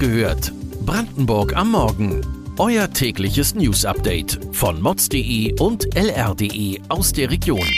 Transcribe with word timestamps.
gehört. 0.00 0.52
Brandenburg 0.86 1.54
am 1.54 1.72
Morgen. 1.72 2.26
Euer 2.58 2.90
tägliches 2.90 3.54
News-Update 3.54 4.40
von 4.52 4.80
mods.de 4.80 5.60
und 5.60 5.94
lr.de 5.94 6.80
aus 6.88 7.12
der 7.12 7.30
Region. 7.30 7.68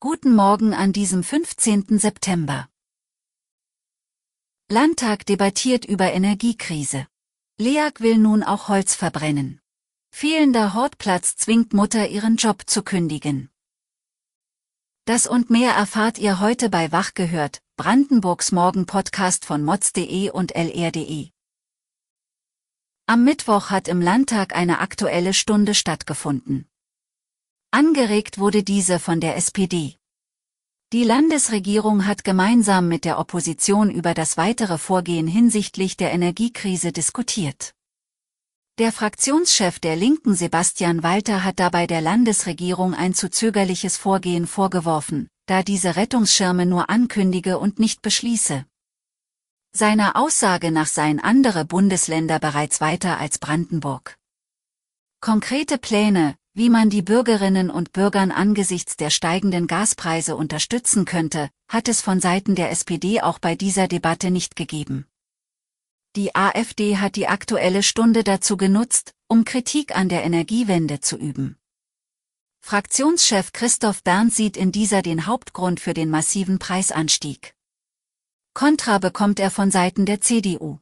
Guten 0.00 0.34
Morgen 0.34 0.72
an 0.74 0.92
diesem 0.92 1.22
15. 1.22 1.98
September. 1.98 2.68
Landtag 4.70 5.26
debattiert 5.26 5.84
über 5.84 6.12
Energiekrise. 6.12 7.06
LEAG 7.58 8.00
will 8.00 8.16
nun 8.16 8.42
auch 8.42 8.68
Holz 8.68 8.94
verbrennen. 8.94 9.60
Fehlender 10.10 10.72
Hortplatz 10.72 11.36
zwingt 11.36 11.74
Mutter 11.74 12.08
ihren 12.08 12.36
Job 12.36 12.62
zu 12.66 12.82
kündigen. 12.82 13.50
Das 15.06 15.26
und 15.26 15.50
mehr 15.50 15.72
erfahrt 15.72 16.18
ihr 16.18 16.40
heute 16.40 16.70
bei 16.70 16.90
Wach 16.90 17.12
gehört, 17.12 17.60
Brandenburgs 17.76 18.52
Morgen-Podcast 18.52 19.44
von 19.44 19.62
mods.de 19.62 20.30
und 20.30 20.52
lr.de. 20.56 21.28
Am 23.04 23.22
Mittwoch 23.22 23.68
hat 23.68 23.86
im 23.86 24.00
Landtag 24.00 24.56
eine 24.56 24.78
aktuelle 24.78 25.34
Stunde 25.34 25.74
stattgefunden. 25.74 26.66
Angeregt 27.70 28.38
wurde 28.38 28.62
diese 28.62 28.98
von 28.98 29.20
der 29.20 29.36
SPD. 29.36 29.96
Die 30.94 31.04
Landesregierung 31.04 32.06
hat 32.06 32.24
gemeinsam 32.24 32.88
mit 32.88 33.04
der 33.04 33.18
Opposition 33.18 33.90
über 33.90 34.14
das 34.14 34.38
weitere 34.38 34.78
Vorgehen 34.78 35.26
hinsichtlich 35.26 35.98
der 35.98 36.12
Energiekrise 36.12 36.92
diskutiert. 36.92 37.74
Der 38.76 38.90
Fraktionschef 38.90 39.78
der 39.78 39.94
Linken 39.94 40.34
Sebastian 40.34 41.04
Walter 41.04 41.44
hat 41.44 41.60
dabei 41.60 41.86
der 41.86 42.00
Landesregierung 42.00 42.92
ein 42.92 43.14
zu 43.14 43.30
zögerliches 43.30 43.96
Vorgehen 43.96 44.48
vorgeworfen, 44.48 45.28
da 45.46 45.62
diese 45.62 45.94
Rettungsschirme 45.94 46.66
nur 46.66 46.90
ankündige 46.90 47.60
und 47.60 47.78
nicht 47.78 48.02
beschließe. 48.02 48.66
Seiner 49.70 50.16
Aussage 50.16 50.72
nach 50.72 50.88
seien 50.88 51.20
andere 51.20 51.64
Bundesländer 51.64 52.40
bereits 52.40 52.80
weiter 52.80 53.20
als 53.20 53.38
Brandenburg. 53.38 54.16
Konkrete 55.20 55.78
Pläne, 55.78 56.34
wie 56.54 56.68
man 56.68 56.90
die 56.90 57.02
Bürgerinnen 57.02 57.70
und 57.70 57.92
Bürgern 57.92 58.32
angesichts 58.32 58.96
der 58.96 59.10
steigenden 59.10 59.68
Gaspreise 59.68 60.34
unterstützen 60.34 61.04
könnte, 61.04 61.48
hat 61.68 61.86
es 61.86 62.00
von 62.00 62.18
Seiten 62.18 62.56
der 62.56 62.72
SPD 62.72 63.20
auch 63.20 63.38
bei 63.38 63.54
dieser 63.54 63.86
Debatte 63.86 64.32
nicht 64.32 64.56
gegeben. 64.56 65.06
Die 66.16 66.36
AfD 66.36 66.98
hat 66.98 67.16
die 67.16 67.26
aktuelle 67.26 67.82
Stunde 67.82 68.22
dazu 68.22 68.56
genutzt, 68.56 69.14
um 69.26 69.44
Kritik 69.44 69.96
an 69.96 70.08
der 70.08 70.22
Energiewende 70.22 71.00
zu 71.00 71.16
üben. 71.16 71.56
Fraktionschef 72.60 73.52
Christoph 73.52 74.04
Berndt 74.04 74.32
sieht 74.32 74.56
in 74.56 74.70
dieser 74.70 75.02
den 75.02 75.26
Hauptgrund 75.26 75.80
für 75.80 75.92
den 75.92 76.10
massiven 76.10 76.60
Preisanstieg. 76.60 77.56
Kontra 78.54 78.98
bekommt 78.98 79.40
er 79.40 79.50
von 79.50 79.72
Seiten 79.72 80.06
der 80.06 80.20
CDU. 80.20 80.78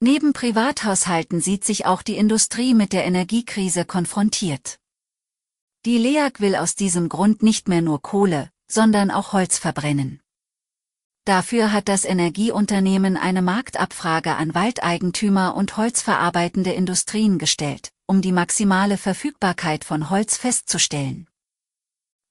Neben 0.00 0.32
Privathaushalten 0.32 1.42
sieht 1.42 1.64
sich 1.64 1.84
auch 1.84 2.00
die 2.00 2.16
Industrie 2.16 2.72
mit 2.72 2.94
der 2.94 3.04
Energiekrise 3.04 3.84
konfrontiert. 3.84 4.78
Die 5.84 5.98
LEAG 5.98 6.40
will 6.40 6.56
aus 6.56 6.74
diesem 6.74 7.10
Grund 7.10 7.42
nicht 7.42 7.68
mehr 7.68 7.82
nur 7.82 8.00
Kohle, 8.00 8.50
sondern 8.68 9.10
auch 9.10 9.34
Holz 9.34 9.58
verbrennen. 9.58 10.22
Dafür 11.32 11.72
hat 11.72 11.88
das 11.88 12.04
Energieunternehmen 12.04 13.16
eine 13.16 13.40
Marktabfrage 13.40 14.36
an 14.36 14.54
Waldeigentümer 14.54 15.56
und 15.56 15.78
holzverarbeitende 15.78 16.72
Industrien 16.72 17.38
gestellt, 17.38 17.90
um 18.06 18.20
die 18.20 18.32
maximale 18.32 18.98
Verfügbarkeit 18.98 19.82
von 19.82 20.10
Holz 20.10 20.36
festzustellen. 20.36 21.26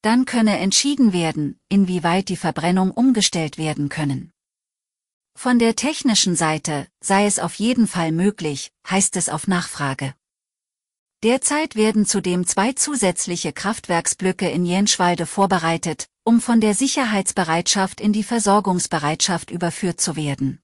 Dann 0.03 0.25
könne 0.25 0.59
entschieden 0.59 1.13
werden, 1.13 1.59
inwieweit 1.67 2.29
die 2.29 2.35
Verbrennung 2.35 2.91
umgestellt 2.91 3.57
werden 3.57 3.89
können. 3.89 4.31
Von 5.33 5.57
der 5.57 5.75
technischen 5.75 6.35
Seite 6.35 6.85
sei 6.99 7.25
es 7.25 7.39
auf 7.39 7.55
jeden 7.55 7.87
Fall 7.87 8.11
möglich, 8.11 8.71
heißt 8.87 9.15
es 9.15 9.29
auf 9.29 9.47
Nachfrage. 9.47 10.13
Derzeit 11.23 11.75
werden 11.75 12.05
zudem 12.05 12.45
zwei 12.45 12.73
zusätzliche 12.73 13.51
Kraftwerksblöcke 13.51 14.47
in 14.47 14.63
Jenschwalde 14.63 15.25
vorbereitet, 15.25 16.07
um 16.23 16.39
von 16.39 16.61
der 16.61 16.75
Sicherheitsbereitschaft 16.75 17.99
in 17.99 18.13
die 18.13 18.23
Versorgungsbereitschaft 18.23 19.49
überführt 19.49 19.99
zu 19.99 20.15
werden. 20.15 20.61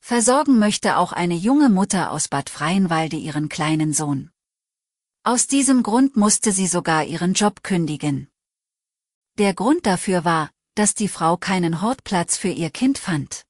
Versorgen 0.00 0.58
möchte 0.58 0.98
auch 0.98 1.12
eine 1.12 1.34
junge 1.34 1.68
Mutter 1.68 2.12
aus 2.12 2.28
Bad 2.28 2.48
Freienwalde 2.48 3.16
ihren 3.16 3.48
kleinen 3.48 3.92
Sohn. 3.92 4.30
Aus 5.24 5.48
diesem 5.48 5.82
Grund 5.82 6.16
musste 6.16 6.52
sie 6.52 6.68
sogar 6.68 7.04
ihren 7.04 7.32
Job 7.32 7.64
kündigen. 7.64 8.28
Der 9.38 9.52
Grund 9.54 9.84
dafür 9.84 10.24
war, 10.24 10.50
dass 10.76 10.94
die 10.94 11.08
Frau 11.08 11.36
keinen 11.36 11.82
Hortplatz 11.82 12.36
für 12.36 12.50
ihr 12.50 12.70
Kind 12.70 12.98
fand. 12.98 13.44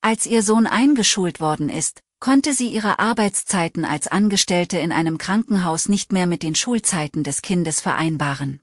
Als 0.00 0.24
ihr 0.24 0.42
Sohn 0.42 0.66
eingeschult 0.66 1.40
worden 1.40 1.68
ist, 1.68 2.00
konnte 2.20 2.54
sie 2.54 2.68
ihre 2.68 2.98
Arbeitszeiten 2.98 3.84
als 3.84 4.06
Angestellte 4.06 4.78
in 4.78 4.92
einem 4.92 5.18
Krankenhaus 5.18 5.90
nicht 5.90 6.12
mehr 6.12 6.26
mit 6.26 6.42
den 6.42 6.54
Schulzeiten 6.54 7.24
des 7.24 7.42
Kindes 7.42 7.80
vereinbaren. 7.80 8.62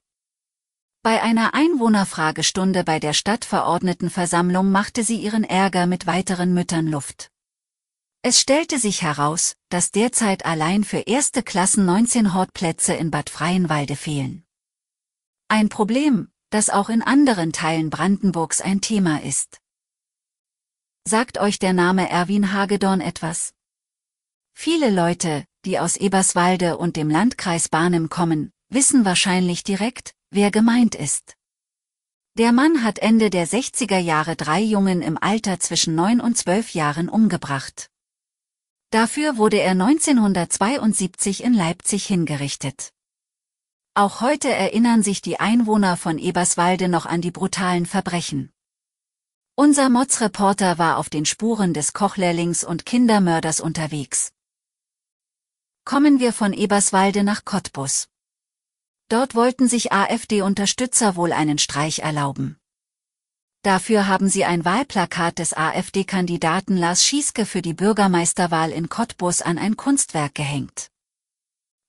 Bei 1.08 1.22
einer 1.22 1.54
Einwohnerfragestunde 1.54 2.84
bei 2.84 3.00
der 3.00 3.14
Stadtverordnetenversammlung 3.14 4.70
machte 4.70 5.06
sie 5.06 5.16
ihren 5.16 5.46
Ärger 5.46 5.88
mit 5.88 6.06
weiteren 6.06 6.54
Müttern 6.54 6.86
Luft. 6.86 7.32
Es 8.24 8.42
stellte 8.42 8.78
sich 8.78 9.04
heraus, 9.04 9.56
dass 9.70 9.92
derzeit 9.92 10.46
allein 10.46 10.84
für 10.84 10.98
erste 10.98 11.44
Klassen 11.44 11.86
19 11.86 12.34
Hortplätze 12.34 12.94
in 12.94 13.10
Bad 13.10 13.30
Freienwalde 13.30 13.96
fehlen. 13.96 14.44
Ein 15.48 15.70
Problem, 15.70 16.28
das 16.50 16.70
auch 16.70 16.90
in 16.90 17.02
anderen 17.02 17.54
Teilen 17.54 17.90
Brandenburgs 17.90 18.60
ein 18.60 18.82
Thema 18.82 19.24
ist. 19.24 19.62
Sagt 21.08 21.38
euch 21.38 21.58
der 21.58 21.72
Name 21.72 22.10
Erwin 22.10 22.52
Hagedorn 22.52 23.00
etwas? 23.00 23.54
Viele 24.54 24.90
Leute, 24.90 25.46
die 25.64 25.80
aus 25.80 25.96
Eberswalde 25.96 26.78
und 26.78 26.98
dem 26.98 27.10
Landkreis 27.10 27.70
Barnim 27.70 28.10
kommen, 28.10 28.52
wissen 28.68 29.06
wahrscheinlich 29.06 29.64
direkt, 29.64 30.17
wer 30.30 30.52
gemeint 30.52 30.96
ist. 30.96 31.36
Der 32.38 32.52
Mann 32.52 32.84
hat 32.84 33.00
Ende 33.00 33.30
der 33.30 33.48
60er 33.48 33.98
Jahre 33.98 34.36
drei 34.36 34.62
Jungen 34.62 35.02
im 35.02 35.18
Alter 35.18 35.60
zwischen 35.60 35.96
9 35.96 36.22
und 36.22 36.38
12 36.38 36.74
Jahren 36.74 37.10
umgebracht. 37.10 37.90
Dafür 38.92 39.38
wurde 39.38 39.58
er 39.58 39.72
1972 39.72 41.44
in 41.44 41.54
Leipzig 41.54 42.06
hingerichtet. 42.06 42.94
Auch 43.96 44.22
heute 44.22 44.50
erinnern 44.50 45.02
sich 45.02 45.22
die 45.24 45.40
Einwohner 45.40 45.98
von 45.98 46.20
Eberswalde 46.20 46.88
noch 46.88 47.08
an 47.08 47.22
die 47.22 47.32
brutalen 47.32 47.88
Verbrechen. 47.88 48.52
Unser 49.56 49.90
Mods-Reporter 49.90 50.78
war 50.78 50.98
auf 50.98 51.10
den 51.10 51.26
Spuren 51.26 51.74
des 51.74 51.94
Kochlehrlings 51.94 52.64
und 52.64 52.86
Kindermörders 52.86 53.60
unterwegs. 53.60 54.32
Kommen 55.84 56.20
wir 56.20 56.32
von 56.32 56.54
Eberswalde 56.54 57.24
nach 57.24 57.44
Cottbus. 57.44 58.08
Dort 59.10 59.36
wollten 59.36 59.70
sich 59.70 59.94
AfD-Unterstützer 59.94 61.16
wohl 61.16 61.32
einen 61.32 61.58
Streich 61.58 62.00
erlauben. 62.00 62.58
Dafür 63.64 64.08
haben 64.08 64.30
sie 64.30 64.46
ein 64.46 64.66
Wahlplakat 64.66 65.40
des 65.40 65.56
AfD-Kandidaten 65.56 66.78
Lars 66.78 67.06
Schieske 67.06 67.46
für 67.46 67.62
die 67.62 67.74
Bürgermeisterwahl 67.74 68.72
in 68.72 68.90
Cottbus 68.90 69.42
an 69.42 69.58
ein 69.58 69.78
Kunstwerk 69.78 70.36
gehängt. 70.36 70.90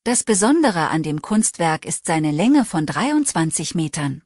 Das 0.05 0.25
Besondere 0.25 0.89
an 0.89 1.03
dem 1.03 1.21
Kunstwerk 1.21 1.85
ist 1.85 2.07
seine 2.07 2.31
Länge 2.31 2.65
von 2.65 2.87
23 2.87 3.75
Metern. 3.75 4.23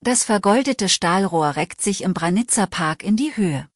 Das 0.00 0.24
vergoldete 0.24 0.88
Stahlrohr 0.88 1.56
reckt 1.56 1.80
sich 1.80 2.02
im 2.02 2.14
Branitzer 2.14 2.66
Park 2.66 3.02
in 3.04 3.16
die 3.16 3.36
Höhe. 3.36 3.68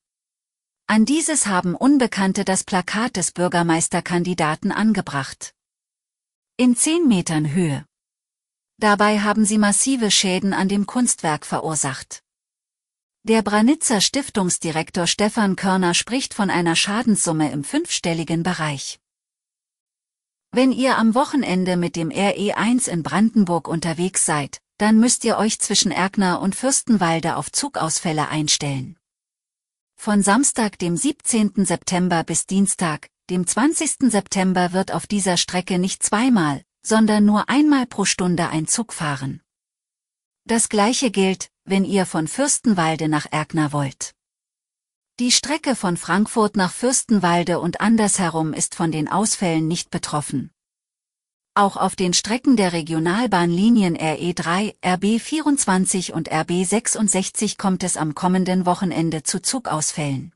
An 0.89 1.05
dieses 1.05 1.47
haben 1.47 1.75
Unbekannte 1.75 2.45
das 2.45 2.65
Plakat 2.65 3.17
des 3.17 3.33
Bürgermeisterkandidaten 3.33 4.73
angebracht. 4.73 5.55
In 6.57 6.77
10 6.77 7.07
Metern 7.07 7.53
Höhe. 7.53 7.87
Dabei 8.79 9.21
haben 9.21 9.47
sie 9.47 9.57
massive 9.57 10.11
Schäden 10.11 10.53
an 10.53 10.69
dem 10.69 10.87
Kunstwerk 10.87 11.47
verursacht. 11.47 12.23
Der 13.23 13.43
Branitzer 13.43 14.01
Stiftungsdirektor 14.01 15.07
Stefan 15.07 15.57
Körner 15.57 15.95
spricht 15.95 16.35
von 16.35 16.51
einer 16.51 16.77
Schadenssumme 16.77 17.51
im 17.51 17.65
fünfstelligen 17.65 18.43
Bereich. 18.43 19.01
Wenn 20.53 20.73
ihr 20.73 20.99
am 20.99 21.15
Wochenende 21.15 21.77
mit 21.77 21.97
dem 21.97 22.11
RE1 22.11 22.89
in 22.89 23.03
Brandenburg 23.03 23.67
unterwegs 23.67 24.25
seid, 24.27 24.61
dann 24.79 24.99
müsst 25.01 25.25
ihr 25.25 25.39
euch 25.39 25.59
zwischen 25.59 25.91
Erkner 25.91 26.41
und 26.43 26.55
Fürstenwalde 26.55 27.37
auf 27.37 27.51
Zugausfälle 27.51 28.29
einstellen. 28.29 28.99
Von 29.97 30.23
Samstag, 30.23 30.79
dem 30.79 30.97
17. 30.97 31.65
September 31.65 32.25
bis 32.25 32.47
Dienstag, 32.47 33.09
dem 33.31 33.47
20. 33.47 34.11
September 34.11 34.73
wird 34.73 34.93
auf 34.93 35.07
dieser 35.07 35.39
Strecke 35.39 35.79
nicht 35.79 36.03
zweimal, 36.03 36.63
sondern 36.87 37.25
nur 37.25 37.49
einmal 37.49 37.85
pro 37.85 38.05
Stunde 38.05 38.49
ein 38.49 38.69
Zug 38.69 38.93
fahren. 38.93 39.43
Das 40.45 40.69
gleiche 40.69 41.11
gilt, 41.11 41.51
wenn 41.65 41.85
ihr 41.85 42.07
von 42.07 42.29
Fürstenwalde 42.29 43.09
nach 43.09 43.27
Erkner 43.29 43.73
wollt. 43.73 44.15
Die 45.19 45.33
Strecke 45.33 45.75
von 45.75 45.97
Frankfurt 45.97 46.57
nach 46.57 46.71
Fürstenwalde 46.71 47.59
und 47.59 47.81
andersherum 47.81 48.53
ist 48.53 48.77
von 48.77 48.93
den 48.93 49.09
Ausfällen 49.09 49.67
nicht 49.67 49.91
betroffen. 49.91 50.53
Auch 51.55 51.77
auf 51.77 51.97
den 51.97 52.13
Strecken 52.13 52.57
der 52.57 52.73
Regionalbahnlinien 52.73 53.97
RE3, 53.97 54.77
RB24 54.83 56.13
und 56.13 56.31
RB66 56.31 57.59
kommt 57.59 57.83
es 57.83 57.97
am 57.97 58.15
kommenden 58.15 58.65
Wochenende 58.65 59.25
zu 59.25 59.43
Zugausfällen. 59.43 60.36